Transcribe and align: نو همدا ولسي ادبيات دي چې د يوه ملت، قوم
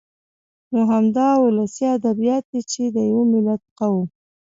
نو 0.71 0.79
همدا 0.91 1.27
ولسي 1.43 1.85
ادبيات 1.97 2.43
دي 2.51 2.61
چې 2.71 2.81
د 2.95 2.97
يوه 3.11 3.23
ملت، 3.31 3.61
قوم 3.79 4.05